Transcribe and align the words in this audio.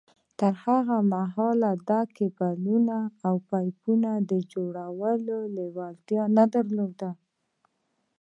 تر 0.39 0.53
هغه 0.63 0.97
مهاله 1.13 1.71
ده 1.87 1.99
د 2.05 2.09
کېبلو 2.15 2.77
او 3.27 3.35
پايپونو 3.49 4.11
جوړولو 4.51 5.37
ته 5.45 5.51
لېوالتيا 5.55 6.23
نه 6.37 6.45
درلوده. 6.53 7.09